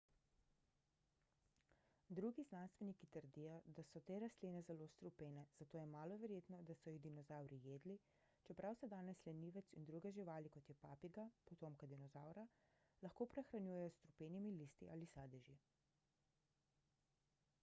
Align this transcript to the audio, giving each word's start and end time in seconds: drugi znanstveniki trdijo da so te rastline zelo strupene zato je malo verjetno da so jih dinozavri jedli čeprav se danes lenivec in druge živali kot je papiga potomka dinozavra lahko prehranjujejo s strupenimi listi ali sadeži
drugi 2.19 2.43
znanstveniki 2.51 3.07
trdijo 3.15 3.57
da 3.79 3.83
so 3.89 3.99
te 4.07 4.15
rastline 4.23 4.61
zelo 4.69 4.85
strupene 4.93 5.43
zato 5.59 5.77
je 5.81 5.85
malo 5.91 6.15
verjetno 6.23 6.61
da 6.69 6.75
so 6.79 6.93
jih 6.93 7.01
dinozavri 7.03 7.59
jedli 7.65 7.97
čeprav 8.49 8.79
se 8.79 8.89
danes 8.95 9.21
lenivec 9.25 9.69
in 9.81 9.85
druge 9.91 10.11
živali 10.19 10.53
kot 10.57 10.71
je 10.73 10.77
papiga 10.87 11.25
potomka 11.51 11.89
dinozavra 11.93 12.47
lahko 13.07 13.27
prehranjujejo 13.35 13.89
s 13.91 13.99
strupenimi 13.99 14.55
listi 14.63 14.89
ali 14.97 15.11
sadeži 15.15 15.59